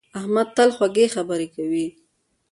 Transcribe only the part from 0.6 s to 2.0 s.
خوږې خبرې کوي.